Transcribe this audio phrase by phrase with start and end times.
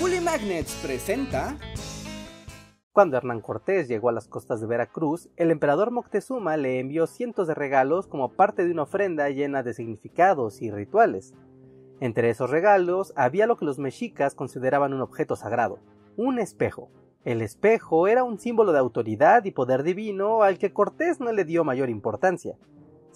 [0.00, 1.56] Magnets presenta.
[2.92, 7.48] Cuando Hernán Cortés llegó a las costas de Veracruz, el emperador Moctezuma le envió cientos
[7.48, 11.34] de regalos como parte de una ofrenda llena de significados y rituales.
[12.00, 15.80] Entre esos regalos había lo que los mexicas consideraban un objeto sagrado,
[16.16, 16.90] un espejo.
[17.24, 21.44] El espejo era un símbolo de autoridad y poder divino al que Cortés no le
[21.44, 22.56] dio mayor importancia.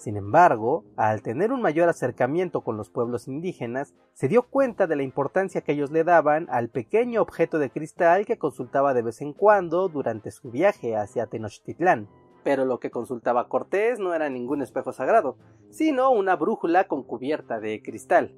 [0.03, 4.97] Sin embargo, al tener un mayor acercamiento con los pueblos indígenas, se dio cuenta de
[4.97, 9.21] la importancia que ellos le daban al pequeño objeto de cristal que consultaba de vez
[9.21, 12.09] en cuando durante su viaje hacia Tenochtitlán.
[12.43, 15.37] Pero lo que consultaba Cortés no era ningún espejo sagrado,
[15.69, 18.35] sino una brújula con cubierta de cristal.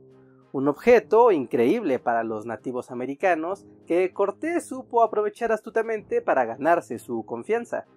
[0.51, 7.25] Un objeto increíble para los nativos americanos que Cortés supo aprovechar astutamente para ganarse su
[7.25, 7.87] confianza.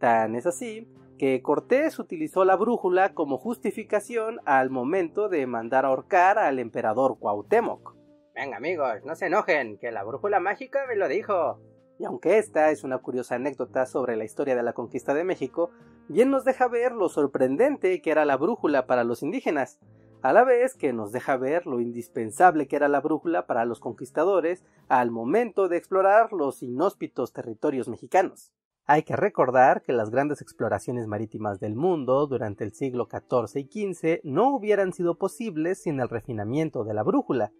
[0.00, 0.88] Tan es así
[1.22, 7.94] que Cortés utilizó la brújula como justificación al momento de mandar ahorcar al emperador Cuauhtémoc.
[8.34, 11.60] Venga amigos, no se enojen, que la brújula mágica me lo dijo.
[12.00, 15.70] Y aunque esta es una curiosa anécdota sobre la historia de la conquista de México,
[16.08, 19.78] bien nos deja ver lo sorprendente que era la brújula para los indígenas,
[20.22, 23.78] a la vez que nos deja ver lo indispensable que era la brújula para los
[23.78, 28.52] conquistadores al momento de explorar los inhóspitos territorios mexicanos.
[28.84, 33.94] Hay que recordar que las grandes exploraciones marítimas del mundo durante el siglo XIV y
[33.94, 37.52] XV no hubieran sido posibles sin el refinamiento de la brújula,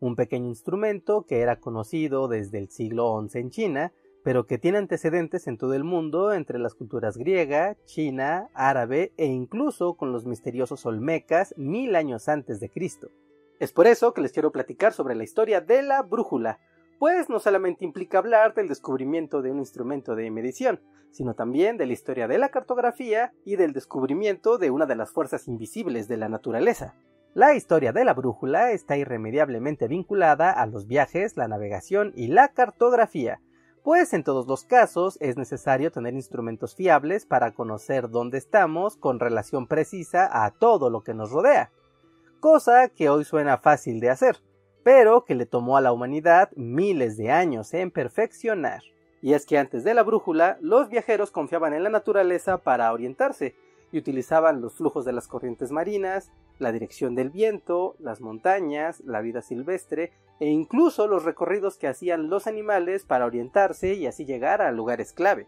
[0.00, 3.92] un pequeño instrumento que era conocido desde el siglo XI en China,
[4.24, 9.26] pero que tiene antecedentes en todo el mundo entre las culturas griega, china, árabe e
[9.26, 13.08] incluso con los misteriosos olmecas mil años antes de Cristo.
[13.58, 16.58] Es por eso que les quiero platicar sobre la historia de la brújula,
[17.00, 21.86] pues no solamente implica hablar del descubrimiento de un instrumento de medición, sino también de
[21.86, 26.18] la historia de la cartografía y del descubrimiento de una de las fuerzas invisibles de
[26.18, 26.94] la naturaleza.
[27.32, 32.48] La historia de la brújula está irremediablemente vinculada a los viajes, la navegación y la
[32.48, 33.40] cartografía,
[33.82, 39.20] pues en todos los casos es necesario tener instrumentos fiables para conocer dónde estamos con
[39.20, 41.72] relación precisa a todo lo que nos rodea,
[42.40, 44.36] cosa que hoy suena fácil de hacer,
[44.82, 48.82] pero que le tomó a la humanidad miles de años en perfeccionar.
[49.22, 53.54] Y es que antes de la brújula, los viajeros confiaban en la naturaleza para orientarse
[53.92, 59.20] y utilizaban los flujos de las corrientes marinas, la dirección del viento, las montañas, la
[59.20, 64.62] vida silvestre e incluso los recorridos que hacían los animales para orientarse y así llegar
[64.62, 65.46] a lugares clave.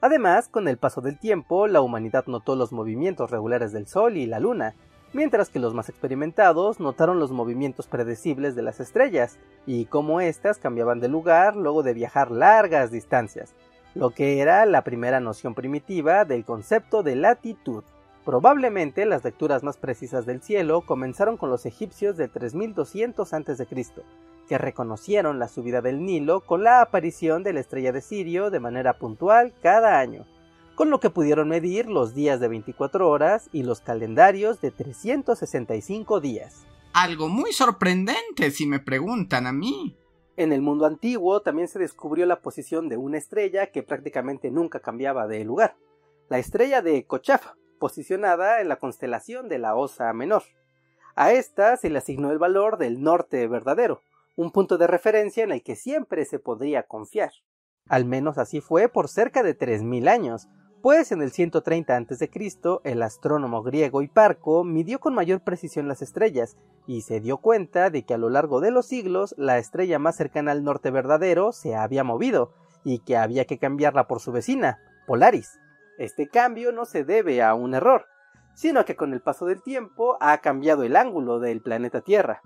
[0.00, 4.26] Además, con el paso del tiempo, la humanidad notó los movimientos regulares del Sol y
[4.26, 4.74] la Luna,
[5.14, 10.58] mientras que los más experimentados notaron los movimientos predecibles de las estrellas y cómo éstas
[10.58, 13.54] cambiaban de lugar luego de viajar largas distancias,
[13.94, 17.84] lo que era la primera noción primitiva del concepto de latitud.
[18.24, 23.66] Probablemente las lecturas más precisas del cielo comenzaron con los egipcios de 3200 a.C.,
[24.48, 28.60] que reconocieron la subida del Nilo con la aparición de la estrella de Sirio de
[28.60, 30.26] manera puntual cada año
[30.74, 36.20] con lo que pudieron medir los días de 24 horas y los calendarios de 365
[36.20, 36.66] días.
[36.92, 39.96] Algo muy sorprendente si me preguntan a mí.
[40.36, 44.80] En el mundo antiguo también se descubrió la posición de una estrella que prácticamente nunca
[44.80, 45.76] cambiaba de lugar,
[46.28, 50.42] la estrella de Kochaf, posicionada en la constelación de la Osa Menor.
[51.14, 54.00] A esta se le asignó el valor del norte verdadero,
[54.36, 57.30] un punto de referencia en el que siempre se podría confiar.
[57.88, 60.48] Al menos así fue por cerca de 3.000 años,
[60.84, 62.30] pues en el 130 a.C.,
[62.84, 68.02] el astrónomo griego Hiparco midió con mayor precisión las estrellas y se dio cuenta de
[68.02, 71.74] que a lo largo de los siglos la estrella más cercana al norte verdadero se
[71.74, 72.52] había movido
[72.84, 75.58] y que había que cambiarla por su vecina, Polaris.
[75.96, 78.04] Este cambio no se debe a un error,
[78.52, 82.42] sino que con el paso del tiempo ha cambiado el ángulo del planeta Tierra,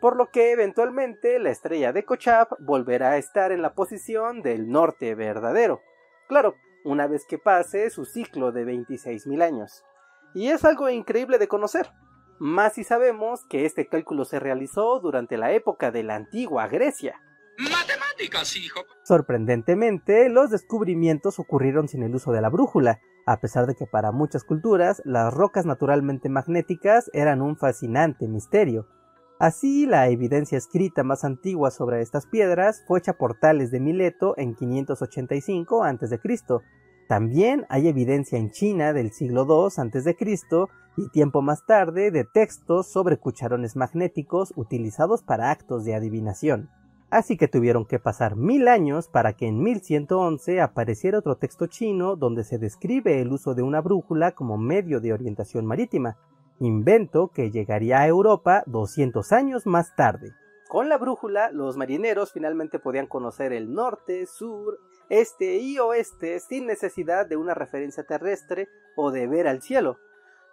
[0.00, 4.72] por lo que eventualmente la estrella de Kochab volverá a estar en la posición del
[4.72, 5.82] norte verdadero.
[6.26, 9.82] Claro, una vez que pase su ciclo de 26.000 años.
[10.34, 11.90] Y es algo increíble de conocer,
[12.38, 17.20] más si sabemos que este cálculo se realizó durante la época de la antigua Grecia.
[17.58, 18.82] Matemáticas, hijo.
[19.02, 24.12] Sorprendentemente, los descubrimientos ocurrieron sin el uso de la brújula, a pesar de que para
[24.12, 28.86] muchas culturas las rocas naturalmente magnéticas eran un fascinante misterio.
[29.38, 34.32] Así, la evidencia escrita más antigua sobre estas piedras fue hecha por Tales de Mileto
[34.38, 36.20] en 585 a.C.
[37.06, 40.16] También hay evidencia en China del siglo II a.C.
[40.96, 46.70] y tiempo más tarde de textos sobre cucharones magnéticos utilizados para actos de adivinación.
[47.10, 52.16] Así que tuvieron que pasar mil años para que en 1111 apareciera otro texto chino
[52.16, 56.16] donde se describe el uso de una brújula como medio de orientación marítima,
[56.58, 60.32] invento que llegaría a Europa 200 años más tarde.
[60.68, 66.66] Con la brújula, los marineros finalmente podían conocer el norte, sur, este y oeste sin
[66.66, 69.98] necesidad de una referencia terrestre o de ver al cielo,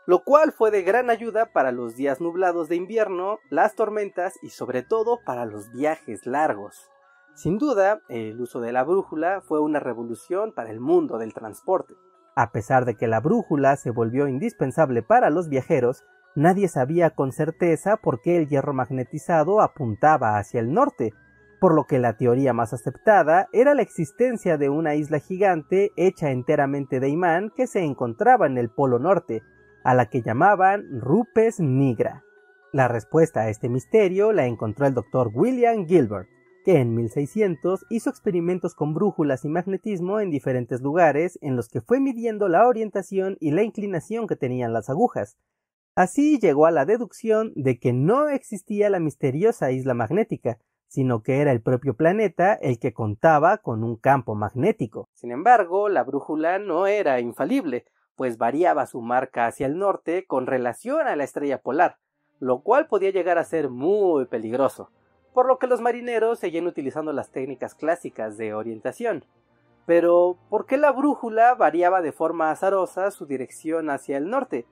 [0.06, 4.50] lo cual fue de gran ayuda para los días nublados de invierno, las tormentas y
[4.50, 6.90] sobre todo para los viajes largos.
[7.36, 11.96] Sin duda, el uso de la brújula fue una revolución para el mundo del transporte.
[12.36, 16.04] A pesar de que la brújula se volvió indispensable para los viajeros,
[16.36, 21.14] nadie sabía con certeza por qué el hierro magnetizado apuntaba hacia el norte,
[21.60, 26.32] por lo que la teoría más aceptada era la existencia de una isla gigante hecha
[26.32, 29.44] enteramente de imán que se encontraba en el Polo Norte,
[29.84, 32.24] a la que llamaban Rupes Nigra.
[32.74, 36.28] La respuesta a este misterio la encontró el doctor William Gilbert,
[36.64, 41.82] que en 1600 hizo experimentos con brújulas y magnetismo en diferentes lugares en los que
[41.82, 45.38] fue midiendo la orientación y la inclinación que tenían las agujas.
[45.96, 50.58] Así llegó a la deducción de que no existía la misteriosa isla magnética,
[50.88, 55.08] sino que era el propio planeta el que contaba con un campo magnético.
[55.14, 57.86] Sin embargo, la brújula no era infalible,
[58.16, 61.98] pues variaba su marca hacia el norte con relación a la estrella polar,
[62.40, 64.90] lo cual podía llegar a ser muy peligroso
[65.34, 69.26] por lo que los marineros seguían utilizando las técnicas clásicas de orientación.
[69.86, 74.66] Pero, ¿por qué la brújula variaba de forma azarosa su dirección hacia el norte?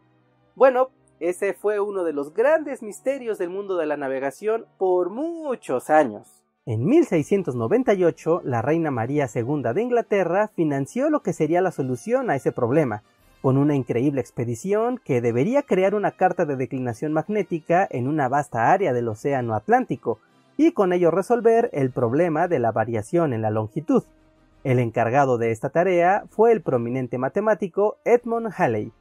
[0.55, 5.89] Bueno, ese fue uno de los grandes misterios del mundo de la navegación por muchos
[5.89, 6.41] años.
[6.65, 12.35] En 1698, la reina María II de Inglaterra financió lo que sería la solución a
[12.35, 13.03] ese problema,
[13.41, 18.71] con una increíble expedición que debería crear una carta de declinación magnética en una vasta
[18.71, 20.19] área del Océano Atlántico,
[20.57, 24.03] y con ello resolver el problema de la variación en la longitud.
[24.63, 28.91] El encargado de esta tarea fue el prominente matemático Edmond Halley.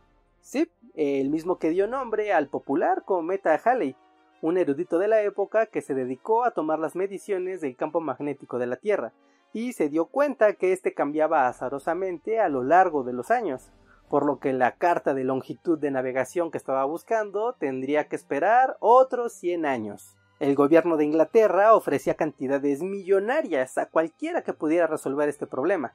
[0.41, 3.95] Sí, el mismo que dio nombre al popular cometa Halley,
[4.43, 8.59] un erudito de la época que se dedicó a tomar las mediciones del campo magnético
[8.59, 9.13] de la Tierra,
[9.53, 13.71] y se dio cuenta que éste cambiaba azarosamente a lo largo de los años,
[14.09, 18.77] por lo que la carta de longitud de navegación que estaba buscando tendría que esperar
[18.81, 20.17] otros 100 años.
[20.41, 25.93] El gobierno de Inglaterra ofrecía cantidades millonarias a cualquiera que pudiera resolver este problema.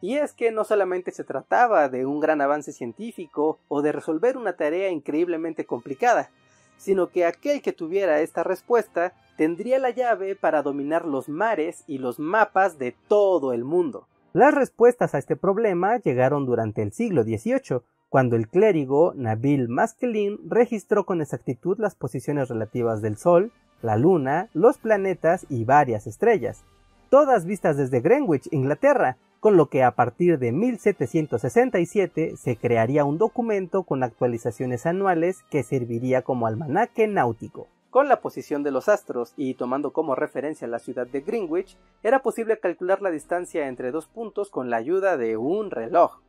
[0.00, 4.38] Y es que no solamente se trataba de un gran avance científico o de resolver
[4.38, 6.30] una tarea increíblemente complicada,
[6.78, 11.98] sino que aquel que tuviera esta respuesta tendría la llave para dominar los mares y
[11.98, 14.08] los mapas de todo el mundo.
[14.32, 20.38] Las respuestas a este problema llegaron durante el siglo XVIII, cuando el clérigo Nabil Maskelin
[20.48, 26.64] registró con exactitud las posiciones relativas del Sol, la Luna, los planetas y varias estrellas,
[27.10, 33.18] todas vistas desde Greenwich, Inglaterra, con lo que a partir de 1767 se crearía un
[33.18, 37.66] documento con actualizaciones anuales que serviría como almanaque náutico.
[37.90, 42.20] Con la posición de los astros y tomando como referencia la ciudad de Greenwich, era
[42.20, 46.20] posible calcular la distancia entre dos puntos con la ayuda de un reloj.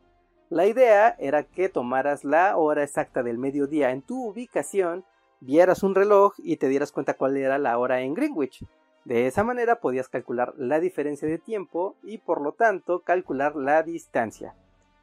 [0.50, 5.06] La idea era que tomaras la hora exacta del mediodía en tu ubicación
[5.46, 8.66] vieras un reloj y te dieras cuenta cuál era la hora en Greenwich.
[9.06, 13.84] De esa manera podías calcular la diferencia de tiempo y por lo tanto calcular la
[13.84, 14.56] distancia.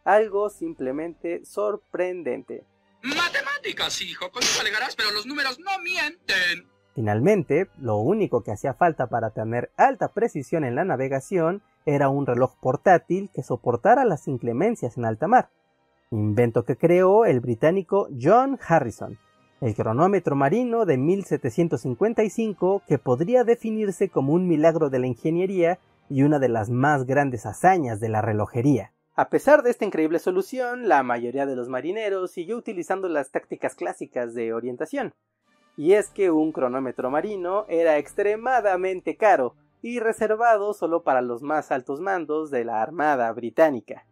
[0.04, 2.64] Algo simplemente sorprendente.
[3.02, 6.66] Matemáticas, hijo, con eso alegarás, pero los números no mienten.
[6.94, 12.26] Finalmente, lo único que hacía falta para tener alta precisión en la navegación era un
[12.26, 15.50] reloj portátil que soportara las inclemencias en alta mar,
[16.10, 19.18] invento que creó el británico John Harrison,
[19.60, 26.22] el cronómetro marino de 1755 que podría definirse como un milagro de la ingeniería y
[26.22, 28.92] una de las más grandes hazañas de la relojería.
[29.14, 33.74] A pesar de esta increíble solución, la mayoría de los marineros siguió utilizando las tácticas
[33.74, 35.12] clásicas de orientación.
[35.76, 41.70] Y es que un cronómetro marino era extremadamente caro y reservado solo para los más
[41.70, 44.06] altos mandos de la Armada británica.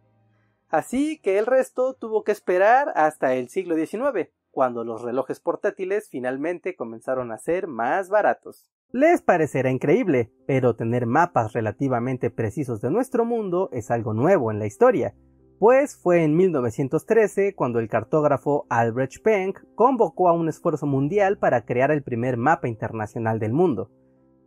[0.69, 6.09] Así que el resto tuvo que esperar hasta el siglo XIX, cuando los relojes portátiles
[6.09, 8.69] finalmente comenzaron a ser más baratos.
[8.91, 14.59] Les parecerá increíble, pero tener mapas relativamente precisos de nuestro mundo es algo nuevo en
[14.59, 15.13] la historia,
[15.59, 21.65] pues fue en 1913 cuando el cartógrafo Albrecht Penck convocó a un esfuerzo mundial para
[21.65, 23.91] crear el primer mapa internacional del mundo.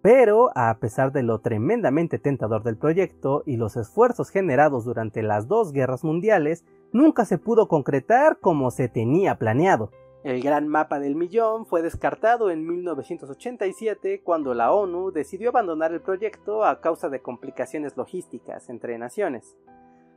[0.00, 5.46] Pero, a pesar de lo tremendamente tentador del proyecto y los esfuerzos generados durante las
[5.46, 9.90] dos guerras mundiales, nunca se pudo concretar como se tenía planeado.
[10.24, 16.00] El gran mapa del millón fue descartado en 1987 cuando la ONU decidió abandonar el
[16.00, 19.56] proyecto a causa de complicaciones logísticas entre naciones.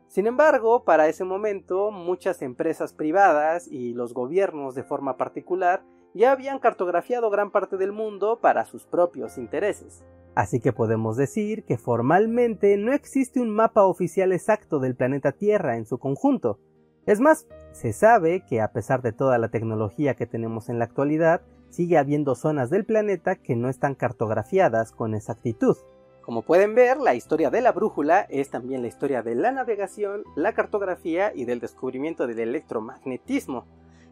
[0.07, 6.31] Sin embargo, para ese momento muchas empresas privadas y los gobiernos de forma particular ya
[6.31, 10.05] habían cartografiado gran parte del mundo para sus propios intereses.
[10.35, 15.77] Así que podemos decir que formalmente no existe un mapa oficial exacto del planeta Tierra
[15.77, 16.59] en su conjunto.
[17.05, 20.85] Es más, se sabe que a pesar de toda la tecnología que tenemos en la
[20.85, 25.77] actualidad, sigue habiendo zonas del planeta que no están cartografiadas con exactitud.
[26.21, 30.23] Como pueden ver, la historia de la brújula es también la historia de la navegación,
[30.35, 33.65] la cartografía y del descubrimiento del electromagnetismo.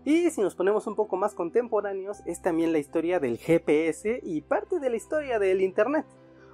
[0.05, 4.41] Y si nos ponemos un poco más contemporáneos, es también la historia del GPS y
[4.41, 6.05] parte de la historia del Internet.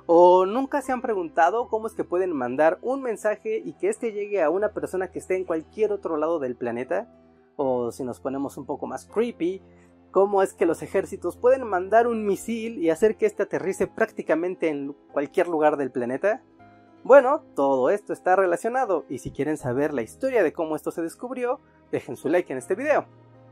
[0.06, 4.12] ¿O nunca se han preguntado cómo es que pueden mandar un mensaje y que éste
[4.12, 7.12] llegue a una persona que esté en cualquier otro lado del planeta?
[7.56, 9.64] O si nos ponemos un poco más creepy,
[10.12, 14.70] cómo es que los ejércitos pueden mandar un misil y hacer que éste aterrice prácticamente
[14.70, 16.44] en cualquier lugar del planeta?
[17.04, 21.02] Bueno, todo esto está relacionado y si quieren saber la historia de cómo esto se
[21.02, 21.60] descubrió,
[21.92, 23.06] dejen su like en este video.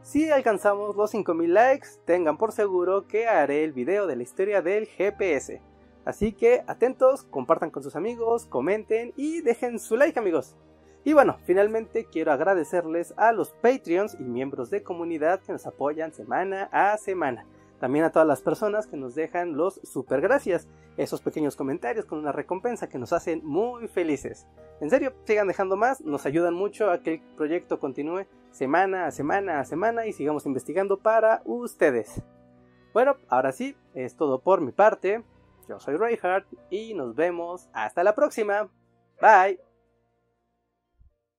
[0.08, 4.62] Si alcanzamos los 5000 likes, tengan por seguro que haré el video de la historia
[4.62, 5.62] del GPS.
[6.06, 10.56] Así que atentos, compartan con sus amigos, comenten y dejen su like amigos.
[11.04, 16.14] Y bueno, finalmente quiero agradecerles a los Patreons y miembros de comunidad que nos apoyan
[16.14, 17.46] semana a semana.
[17.80, 20.68] También a todas las personas que nos dejan los super gracias,
[20.98, 24.48] esos pequeños comentarios con una recompensa que nos hacen muy felices.
[24.82, 29.12] En serio, sigan dejando más, nos ayudan mucho a que el proyecto continúe semana a
[29.12, 32.24] semana a semana y sigamos investigando para ustedes.
[32.94, 35.24] Bueno, ahora sí, es todo por mi parte.
[35.70, 38.70] Yo soy Reinhardt y nos vemos hasta la próxima.
[39.22, 39.67] Bye.